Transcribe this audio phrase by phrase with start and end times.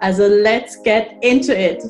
[0.00, 1.82] Also let's get into it!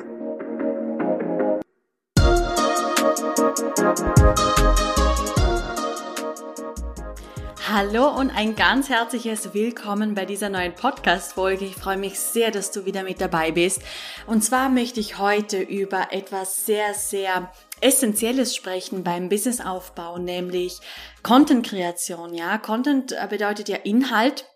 [7.70, 11.66] Hallo und ein ganz herzliches Willkommen bei dieser neuen Podcast-Folge.
[11.66, 13.82] Ich freue mich sehr, dass du wieder mit dabei bist.
[14.26, 17.52] Und zwar möchte ich heute über etwas sehr, sehr
[17.82, 20.78] Essentielles sprechen beim Businessaufbau, nämlich
[21.22, 22.32] Content-Kreation.
[22.32, 24.46] Ja, Content bedeutet ja Inhalt.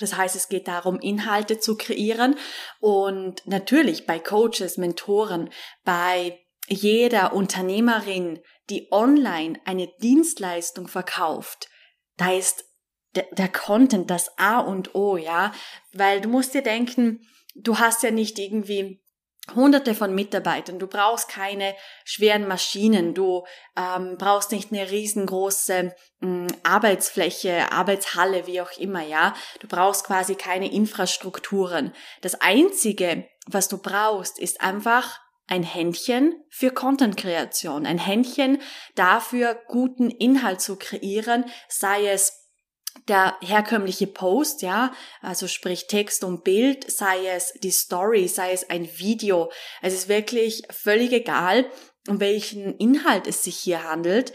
[0.00, 2.36] Das heißt, es geht darum, Inhalte zu kreieren.
[2.80, 5.50] Und natürlich bei Coaches, Mentoren,
[5.84, 11.68] bei jeder Unternehmerin, die online eine Dienstleistung verkauft,
[12.16, 12.64] da ist
[13.14, 15.52] der, der Content das A und O, ja,
[15.92, 17.20] weil du musst dir denken,
[17.54, 19.03] du hast ja nicht irgendwie
[19.54, 23.44] Hunderte von Mitarbeitern, du brauchst keine schweren Maschinen, du
[23.76, 29.34] ähm, brauchst nicht eine riesengroße ähm, Arbeitsfläche, Arbeitshalle, wie auch immer, ja.
[29.60, 31.92] Du brauchst quasi keine Infrastrukturen.
[32.22, 38.62] Das Einzige, was du brauchst, ist einfach ein Händchen für Content-Kreation, ein Händchen
[38.94, 42.43] dafür, guten Inhalt zu kreieren, sei es
[43.08, 48.70] der herkömmliche Post, ja, also sprich Text und Bild, sei es die Story, sei es
[48.70, 49.50] ein Video.
[49.82, 51.70] Es ist wirklich völlig egal,
[52.08, 54.32] um welchen Inhalt es sich hier handelt.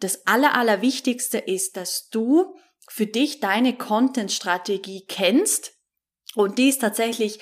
[0.00, 2.56] Das aller, allerwichtigste ist, dass du
[2.88, 5.74] für dich deine Content-Strategie kennst
[6.34, 7.40] und die ist tatsächlich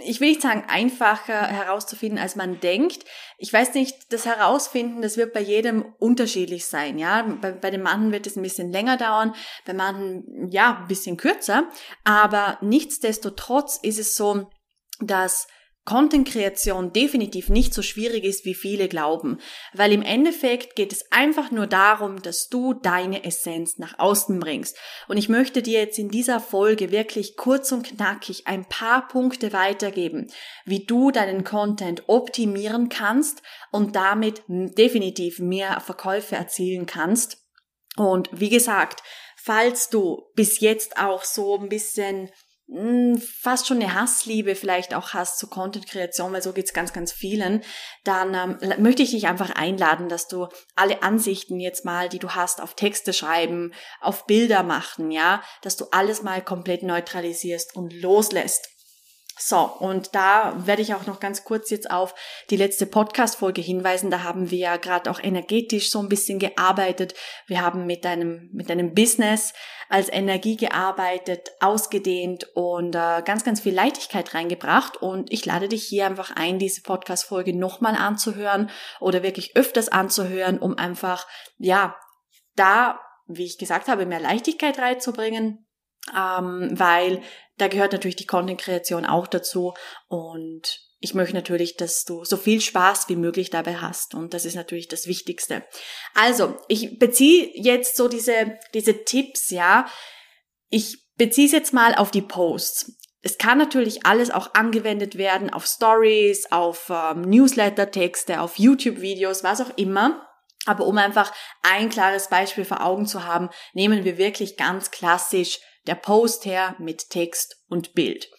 [0.00, 3.04] ich will nicht sagen, einfacher herauszufinden, als man denkt.
[3.38, 7.22] Ich weiß nicht, das Herausfinden, das wird bei jedem unterschiedlich sein, ja.
[7.40, 11.16] Bei, bei den Mann wird es ein bisschen länger dauern, bei manchen, ja, ein bisschen
[11.16, 11.70] kürzer.
[12.04, 14.50] Aber nichtsdestotrotz ist es so,
[15.00, 15.46] dass
[15.86, 19.38] Content-Kreation definitiv nicht so schwierig ist, wie viele glauben,
[19.72, 24.76] weil im Endeffekt geht es einfach nur darum, dass du deine Essenz nach außen bringst.
[25.08, 29.52] Und ich möchte dir jetzt in dieser Folge wirklich kurz und knackig ein paar Punkte
[29.52, 30.26] weitergeben,
[30.64, 37.38] wie du deinen Content optimieren kannst und damit definitiv mehr Verkäufe erzielen kannst.
[37.96, 39.02] Und wie gesagt,
[39.36, 42.28] falls du bis jetzt auch so ein bisschen
[43.40, 47.62] fast schon eine Hassliebe vielleicht auch hast zu Content-Kreation, weil so geht's ganz, ganz vielen,
[48.02, 52.30] dann ähm, möchte ich dich einfach einladen, dass du alle Ansichten jetzt mal, die du
[52.30, 57.92] hast, auf Texte schreiben, auf Bilder machen, ja, dass du alles mal komplett neutralisierst und
[57.92, 58.75] loslässt.
[59.38, 62.14] So, und da werde ich auch noch ganz kurz jetzt auf
[62.48, 64.10] die letzte Podcast-Folge hinweisen.
[64.10, 67.14] Da haben wir ja gerade auch energetisch so ein bisschen gearbeitet.
[67.46, 69.52] Wir haben mit einem, mit einem Business
[69.90, 74.96] als Energie gearbeitet, ausgedehnt und äh, ganz, ganz viel Leichtigkeit reingebracht.
[74.96, 78.70] Und ich lade dich hier einfach ein, diese Podcast-Folge nochmal anzuhören
[79.00, 81.26] oder wirklich öfters anzuhören, um einfach,
[81.58, 81.94] ja,
[82.54, 85.65] da, wie ich gesagt habe, mehr Leichtigkeit reinzubringen,
[86.14, 87.22] ähm, weil
[87.58, 89.74] da gehört natürlich die Content-Kreation auch dazu
[90.08, 94.44] und ich möchte natürlich, dass du so viel Spaß wie möglich dabei hast und das
[94.44, 95.64] ist natürlich das Wichtigste.
[96.14, 99.86] Also, ich beziehe jetzt so diese, diese Tipps, ja.
[100.68, 102.96] Ich beziehe es jetzt mal auf die Posts.
[103.22, 109.60] Es kann natürlich alles auch angewendet werden auf Stories, auf ähm, Newsletter-Texte, auf YouTube-Videos, was
[109.60, 110.26] auch immer.
[110.64, 115.60] Aber um einfach ein klares Beispiel vor Augen zu haben, nehmen wir wirklich ganz klassisch
[115.86, 118.30] der Post her mit Text und Bild.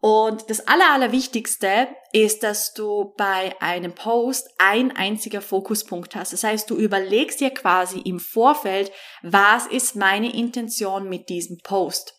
[0.00, 6.32] Und das Aller, Allerwichtigste ist, dass du bei einem Post ein einziger Fokuspunkt hast.
[6.32, 12.14] Das heißt, du überlegst dir quasi im Vorfeld, was ist meine Intention mit diesem Post?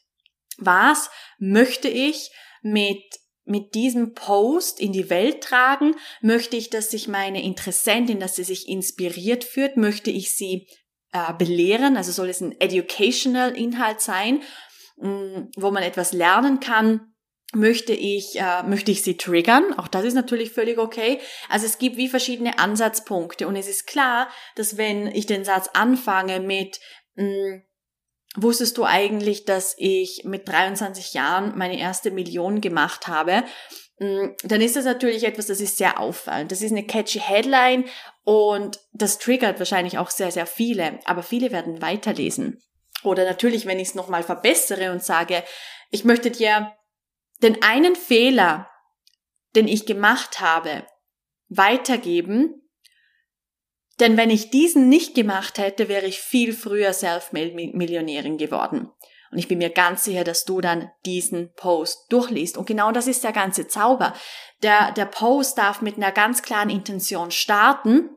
[0.58, 3.02] Was möchte ich mit
[3.46, 5.96] mit diesem Post in die Welt tragen?
[6.22, 9.76] Möchte ich, dass sich meine Interessentin, dass sie sich inspiriert führt?
[9.76, 10.68] Möchte ich sie
[11.12, 11.98] äh, belehren?
[11.98, 14.44] Also soll es ein educational Inhalt sein,
[15.00, 17.14] wo man etwas lernen kann?
[17.54, 19.74] Möchte ich, äh, möchte ich sie triggern?
[19.78, 21.20] Auch das ist natürlich völlig okay.
[21.50, 25.68] Also es gibt wie verschiedene Ansatzpunkte und es ist klar, dass wenn ich den Satz
[25.74, 26.80] anfange mit,
[27.16, 27.64] mh, mm,
[28.36, 33.44] wusstest du eigentlich, dass ich mit 23 Jahren meine erste Million gemacht habe?
[33.98, 36.52] Mm, dann ist das natürlich etwas, das ist sehr auffallend.
[36.52, 37.86] Das ist eine catchy Headline
[38.24, 42.62] und das triggert wahrscheinlich auch sehr, sehr viele, aber viele werden weiterlesen.
[43.04, 45.44] Oder natürlich, wenn ich es nochmal verbessere und sage,
[45.90, 46.74] ich möchte dir
[47.42, 48.70] den einen Fehler
[49.56, 50.86] den ich gemacht habe,
[51.50, 52.62] weitergeben.
[54.00, 58.90] Denn wenn ich diesen nicht gemacht hätte, wäre ich viel früher Self-Millionärin geworden.
[59.32, 62.58] Und ich bin mir ganz sicher, dass du dann diesen Post durchliest.
[62.58, 64.14] Und genau das ist der ganze Zauber.
[64.64, 68.10] Der, der Post darf mit einer ganz klaren Intention starten.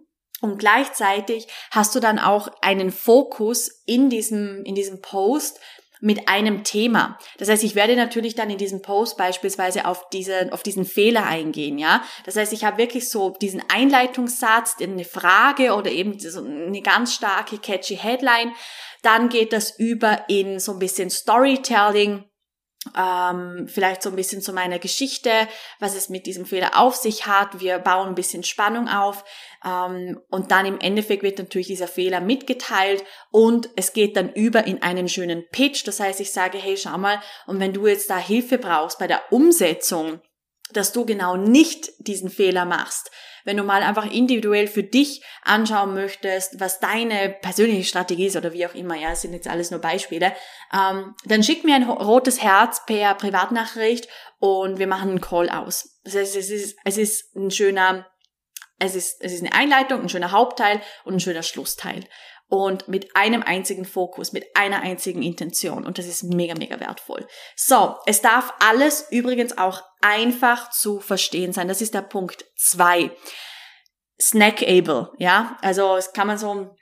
[0.43, 5.59] Und gleichzeitig hast du dann auch einen Fokus in diesem, in diesem Post,
[6.05, 7.17] mit einem Thema.
[7.39, 11.25] Das heißt, ich werde natürlich dann in diesem Post beispielsweise auf diesen, auf diesen Fehler
[11.25, 12.03] eingehen, ja.
[12.25, 17.15] Das heißt, ich habe wirklich so diesen Einleitungssatz, eine Frage oder eben so eine ganz
[17.15, 18.53] starke catchy Headline.
[19.03, 22.25] Dann geht das über in so ein bisschen Storytelling
[22.97, 25.31] ähm, vielleicht so ein bisschen zu meiner Geschichte,
[25.79, 27.61] was es mit diesem Fehler auf sich hat.
[27.61, 29.25] Wir bauen ein bisschen Spannung auf
[29.65, 34.83] und dann im Endeffekt wird natürlich dieser Fehler mitgeteilt und es geht dann über in
[34.83, 35.87] einen schönen Pitch.
[35.87, 39.07] Das heißt, ich sage, hey, schau mal, und wenn du jetzt da Hilfe brauchst bei
[39.07, 40.21] der Umsetzung,
[40.73, 43.11] dass du genau nicht diesen Fehler machst,
[43.45, 48.53] wenn du mal einfach individuell für dich anschauen möchtest, was deine persönliche Strategie ist oder
[48.53, 50.33] wie auch immer, ja, das sind jetzt alles nur Beispiele,
[50.73, 56.01] ähm, dann schick mir ein rotes Herz per Privatnachricht und wir machen einen Call aus.
[56.05, 58.07] Das heißt, es ist, es ist ein schöner,
[58.87, 62.05] es ist, es ist eine Einleitung, ein schöner Hauptteil und ein schöner Schlussteil
[62.53, 65.87] und mit einem einzigen Fokus, mit einer einzigen Intention.
[65.87, 67.27] Und das ist mega, mega wertvoll.
[67.57, 71.67] So, es darf alles übrigens auch einfach zu verstehen sein.
[71.67, 73.11] Das ist der Punkt zwei.
[74.21, 75.57] Snackable, ja.
[75.63, 76.77] Also, das kann man so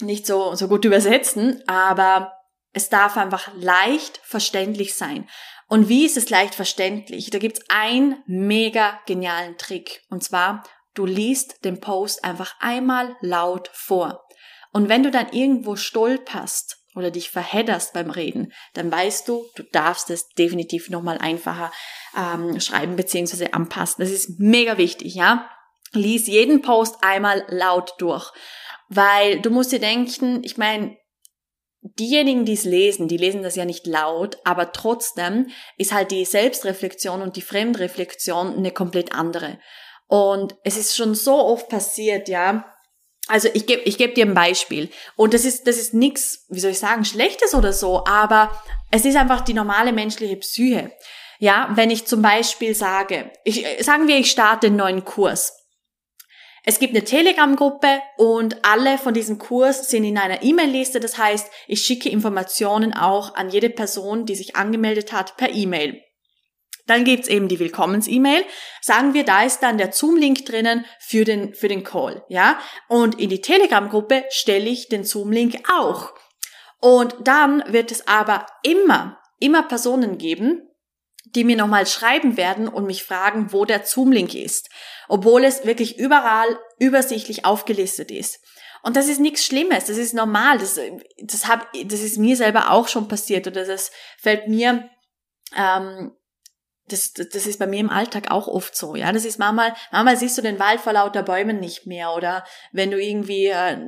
[0.00, 2.34] nicht so, so gut übersetzen, aber
[2.74, 5.26] es darf einfach leicht verständlich sein.
[5.68, 7.30] Und wie ist es leicht verständlich?
[7.30, 10.02] Da gibt's einen mega genialen Trick.
[10.10, 10.64] Und zwar,
[10.94, 14.24] du liest den Post einfach einmal laut vor.
[14.72, 19.62] Und wenn du dann irgendwo stolperst oder dich verhedderst beim Reden, dann weißt du, du
[19.64, 21.72] darfst es definitiv nochmal einfacher
[22.16, 23.50] ähm, schreiben bzw.
[23.52, 24.02] anpassen.
[24.02, 25.48] Das ist mega wichtig, ja.
[25.92, 28.32] Lies jeden Post einmal laut durch,
[28.88, 30.96] weil du musst dir denken, ich meine,
[31.82, 36.24] diejenigen, die es lesen, die lesen das ja nicht laut, aber trotzdem ist halt die
[36.24, 39.58] Selbstreflexion und die Fremdreflexion eine komplett andere.
[40.06, 42.64] Und es ist schon so oft passiert, ja,
[43.26, 44.90] also ich gebe ich geb dir ein Beispiel.
[45.16, 48.50] Und das ist, das ist nichts, wie soll ich sagen, Schlechtes oder so, aber
[48.90, 50.92] es ist einfach die normale menschliche Psyche.
[51.38, 55.52] Ja, wenn ich zum Beispiel sage, ich, sagen wir, ich starte einen neuen Kurs.
[56.66, 60.98] Es gibt eine Telegram-Gruppe und alle von diesem Kurs sind in einer E-Mail-Liste.
[60.98, 66.00] Das heißt, ich schicke Informationen auch an jede Person, die sich angemeldet hat, per E-Mail.
[66.86, 68.44] Dann gibt's eben die Willkommens-E-Mail.
[68.80, 72.58] Sagen wir, da ist dann der Zoom-Link drinnen für den, für den Call, ja?
[72.88, 76.12] Und in die Telegram-Gruppe stelle ich den Zoom-Link auch.
[76.80, 80.68] Und dann wird es aber immer, immer Personen geben,
[81.24, 84.68] die mir nochmal schreiben werden und mich fragen, wo der Zoom-Link ist.
[85.08, 88.40] Obwohl es wirklich überall übersichtlich aufgelistet ist.
[88.82, 90.78] Und das ist nichts Schlimmes, das ist normal, das,
[91.22, 94.90] das, hab, das ist mir selber auch schon passiert oder das fällt mir
[95.56, 96.12] ähm,
[96.88, 99.10] das, das ist bei mir im Alltag auch oft so, ja.
[99.12, 102.90] Das ist manchmal, manchmal siehst du den Wald vor lauter Bäumen nicht mehr oder wenn
[102.90, 103.78] du irgendwie, äh,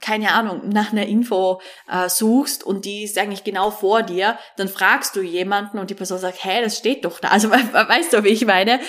[0.00, 1.60] keine Ahnung, nach einer Info
[1.90, 5.94] äh, suchst und die ist eigentlich genau vor dir, dann fragst du jemanden und die
[5.94, 7.28] Person sagt, hä, das steht doch da.
[7.38, 8.80] Also weißt du, wie ich meine?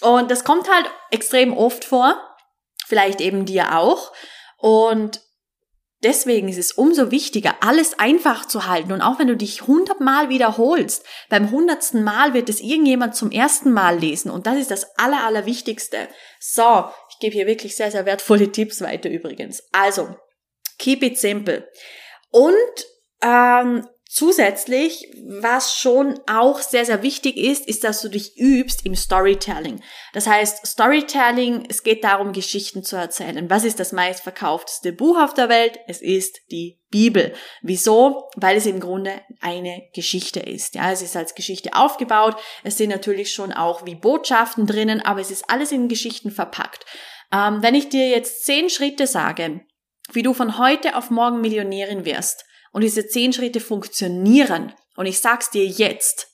[0.00, 2.16] Und das kommt halt extrem oft vor,
[2.86, 4.12] vielleicht eben dir auch.
[4.56, 5.20] Und
[6.02, 8.92] Deswegen ist es umso wichtiger, alles einfach zu halten.
[8.92, 13.72] Und auch wenn du dich hundertmal wiederholst, beim hundertsten Mal wird es irgendjemand zum ersten
[13.72, 14.30] Mal lesen.
[14.30, 16.08] Und das ist das Aller, Allerwichtigste.
[16.40, 19.62] So, ich gebe hier wirklich sehr, sehr wertvolle Tipps weiter übrigens.
[19.70, 20.16] Also,
[20.78, 21.68] keep it simple.
[22.30, 22.86] Und
[23.22, 28.94] ähm, Zusätzlich, was schon auch sehr, sehr wichtig ist, ist, dass du dich übst im
[28.94, 29.82] Storytelling.
[30.12, 33.48] Das heißt, Storytelling, es geht darum, Geschichten zu erzählen.
[33.48, 35.78] Was ist das meistverkaufteste Buch auf der Welt?
[35.86, 37.32] Es ist die Bibel.
[37.62, 38.28] Wieso?
[38.36, 40.74] Weil es im Grunde eine Geschichte ist.
[40.74, 42.36] Ja, es ist als Geschichte aufgebaut.
[42.64, 46.84] Es sind natürlich schon auch wie Botschaften drinnen, aber es ist alles in Geschichten verpackt.
[47.32, 49.62] Ähm, wenn ich dir jetzt zehn Schritte sage,
[50.12, 55.20] wie du von heute auf morgen Millionärin wirst, und diese zehn Schritte funktionieren, und ich
[55.20, 56.28] sag's dir jetzt,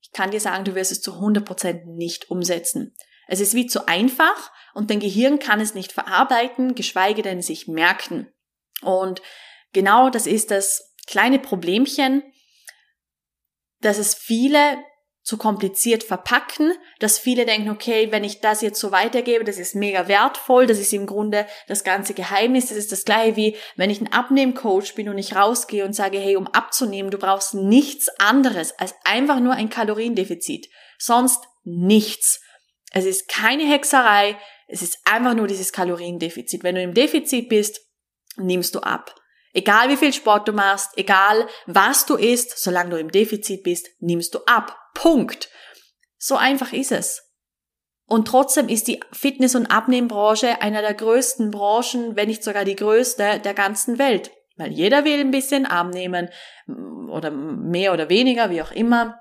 [0.00, 2.94] ich kann dir sagen, du wirst es zu 100% nicht umsetzen.
[3.28, 7.68] Es ist wie zu einfach und dein Gehirn kann es nicht verarbeiten, geschweige denn sich
[7.68, 8.32] merken.
[8.82, 9.22] Und
[9.72, 12.22] genau das ist das kleine Problemchen,
[13.80, 14.78] dass es viele
[15.30, 19.76] zu kompliziert verpacken, dass viele denken, okay, wenn ich das jetzt so weitergebe, das ist
[19.76, 23.90] mega wertvoll, das ist im Grunde das ganze Geheimnis, das ist das gleiche wie, wenn
[23.90, 28.08] ich ein Abnehmcoach bin und ich rausgehe und sage, hey, um abzunehmen, du brauchst nichts
[28.18, 30.68] anderes als einfach nur ein Kaloriendefizit,
[30.98, 32.40] sonst nichts.
[32.90, 36.64] Es ist keine Hexerei, es ist einfach nur dieses Kaloriendefizit.
[36.64, 37.82] Wenn du im Defizit bist,
[38.36, 39.14] nimmst du ab.
[39.52, 43.88] Egal wie viel Sport du machst, egal was du isst, solange du im Defizit bist,
[43.98, 44.76] nimmst du ab.
[44.94, 45.50] Punkt.
[46.18, 47.30] So einfach ist es.
[48.06, 52.76] Und trotzdem ist die Fitness- und Abnehmbranche einer der größten Branchen, wenn nicht sogar die
[52.76, 54.32] größte der ganzen Welt.
[54.56, 56.28] Weil jeder will ein bisschen abnehmen
[57.08, 59.20] oder mehr oder weniger, wie auch immer.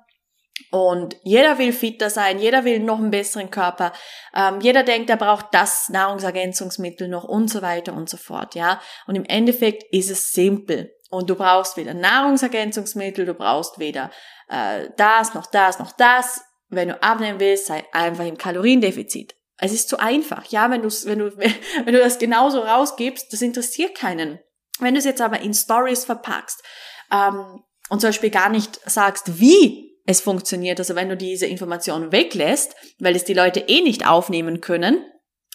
[0.71, 3.93] Und jeder will fitter sein, jeder will noch einen besseren Körper,
[4.35, 8.81] ähm, jeder denkt, er braucht das Nahrungsergänzungsmittel noch und so weiter und so fort, ja.
[9.07, 10.95] Und im Endeffekt ist es simpel.
[11.09, 14.11] Und du brauchst weder Nahrungsergänzungsmittel, du brauchst weder
[14.47, 16.41] äh, das, noch das, noch das.
[16.69, 19.35] Wenn du abnehmen willst, sei einfach im Kaloriendefizit.
[19.57, 23.41] Es ist zu einfach, ja, wenn du, wenn du, wenn du das genauso rausgibst, das
[23.41, 24.39] interessiert keinen.
[24.79, 26.63] Wenn du es jetzt aber in Stories verpackst
[27.11, 30.79] ähm, und zum Beispiel gar nicht sagst, wie es funktioniert.
[30.79, 35.05] Also wenn du diese Information weglässt, weil es die Leute eh nicht aufnehmen können,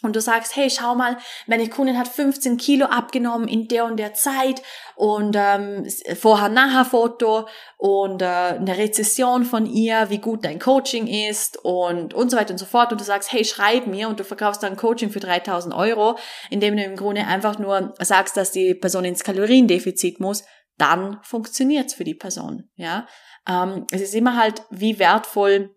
[0.03, 3.97] und du sagst, hey, schau mal, meine Kundin hat 15 Kilo abgenommen in der und
[3.97, 4.61] der Zeit
[4.97, 5.87] und ähm,
[6.21, 12.37] vorher-nachher-Foto und äh, eine Rezession von ihr, wie gut dein Coaching ist und und so
[12.37, 12.93] weiter und so fort.
[12.93, 16.19] Und du sagst, hey, schreib mir und du verkaufst dann Coaching für 3000 Euro,
[16.51, 20.45] indem du im Grunde einfach nur sagst, dass die Person ins Kaloriendefizit muss,
[20.77, 23.07] dann funktioniert's für die Person, ja.
[23.49, 25.75] Ähm, es ist immer halt, wie wertvoll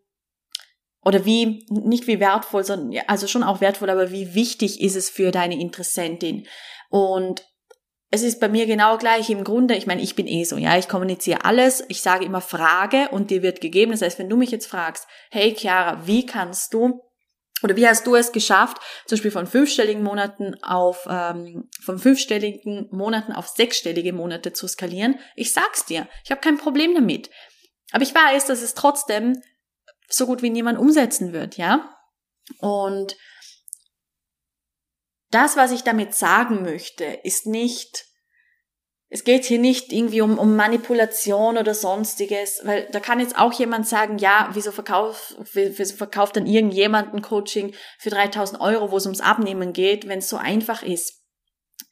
[1.04, 5.10] oder wie, nicht wie wertvoll, sondern, also schon auch wertvoll, aber wie wichtig ist es
[5.10, 6.48] für deine Interessentin?
[6.90, 7.46] Und
[8.10, 10.78] es ist bei mir genau gleich im Grunde, ich meine, ich bin eh so, ja,
[10.78, 13.92] ich kommuniziere alles, ich sage immer Frage und dir wird gegeben.
[13.92, 17.02] Das heißt, wenn du mich jetzt fragst, hey Chiara, wie kannst du
[17.64, 22.88] oder wie hast du es geschafft, zum Beispiel von fünfstelligen Monaten auf ähm, von fünfstelligen
[22.92, 25.20] Monaten auf sechsstellige Monate zu skalieren?
[25.36, 27.30] Ich sag's dir, ich habe kein Problem damit.
[27.92, 29.42] Aber ich weiß, dass es trotzdem
[30.10, 31.96] so gut wie niemand umsetzen wird, ja?
[32.60, 33.16] Und
[35.32, 38.07] das, was ich damit sagen möchte, ist nicht,
[39.10, 43.54] es geht hier nicht irgendwie um, um Manipulation oder sonstiges, weil da kann jetzt auch
[43.54, 48.98] jemand sagen, ja, wieso verkauft, wieso verkauft dann irgendjemand ein Coaching für 3000 Euro, wo
[48.98, 51.18] es ums Abnehmen geht, wenn es so einfach ist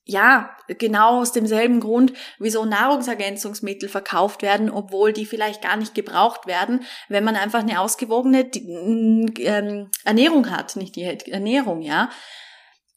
[0.08, 6.46] ja, genau aus demselben Grund, wieso Nahrungsergänzungsmittel verkauft werden, obwohl die vielleicht gar nicht gebraucht
[6.46, 12.12] werden, wenn man einfach eine ausgewogene ähm, Ernährung hat, nicht die Ernährung, ja,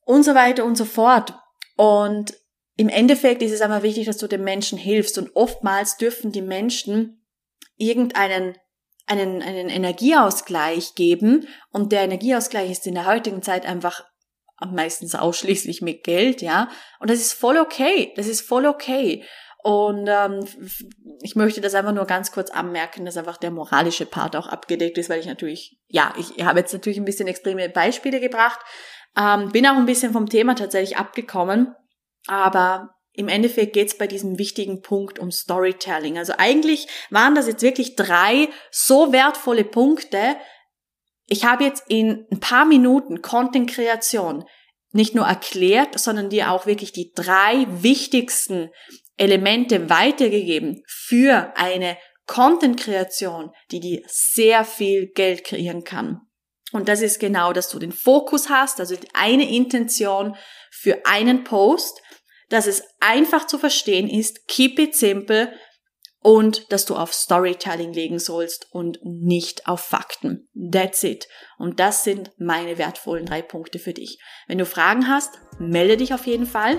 [0.04, 1.34] und so weiter und so fort.
[1.76, 2.34] Und
[2.78, 6.42] im Endeffekt ist es aber wichtig, dass du den Menschen hilfst und oftmals dürfen die
[6.42, 7.26] Menschen
[7.76, 8.56] irgendeinen
[9.06, 14.04] einen, einen Energieausgleich geben und der Energieausgleich ist in der heutigen Zeit einfach
[14.70, 16.68] meistens ausschließlich mit Geld, ja.
[17.00, 18.12] Und das ist voll okay.
[18.16, 19.25] Das ist voll okay.
[19.62, 20.44] Und ähm,
[21.23, 24.99] ich möchte das einfach nur ganz kurz anmerken, dass einfach der moralische Part auch abgedeckt
[24.99, 28.61] ist, weil ich natürlich, ja, ich habe jetzt natürlich ein bisschen extreme Beispiele gebracht,
[29.16, 31.75] ähm, bin auch ein bisschen vom Thema tatsächlich abgekommen,
[32.28, 36.18] aber im Endeffekt geht es bei diesem wichtigen Punkt um Storytelling.
[36.18, 40.37] Also eigentlich waren das jetzt wirklich drei so wertvolle Punkte,
[41.30, 44.44] ich habe jetzt in ein paar Minuten Content-Kreation
[44.92, 48.70] nicht nur erklärt, sondern dir auch wirklich die drei wichtigsten
[49.18, 56.20] Elemente weitergegeben für eine Content-Kreation, die dir sehr viel Geld kreieren kann.
[56.73, 60.37] Und das ist genau, dass du den Fokus hast, also eine Intention
[60.70, 62.00] für einen Post,
[62.49, 65.52] dass es einfach zu verstehen ist, keep it simple,
[66.21, 70.49] und dass du auf Storytelling legen sollst und nicht auf Fakten.
[70.73, 71.28] That's it.
[71.59, 74.19] Und das sind meine wertvollen drei Punkte für dich.
[74.47, 76.76] Wenn du Fragen hast, melde dich auf jeden Fall.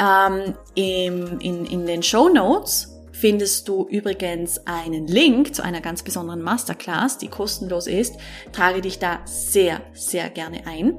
[0.00, 6.02] Ähm, im, in, in den Show Notes findest du übrigens einen Link zu einer ganz
[6.02, 8.16] besonderen Masterclass, die kostenlos ist.
[8.52, 10.98] Trage dich da sehr, sehr gerne ein.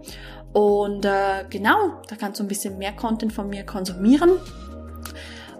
[0.53, 4.31] Und äh, genau, da kannst du ein bisschen mehr Content von mir konsumieren.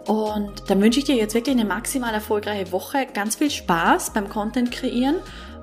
[0.05, 4.29] Und dann wünsche ich dir jetzt wirklich eine maximal erfolgreiche Woche, ganz viel Spaß beim
[4.29, 5.15] Content kreieren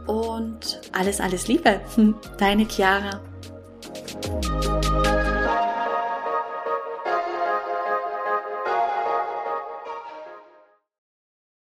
[0.07, 1.81] und alles, alles Liebe.
[2.39, 3.21] Deine Chiara.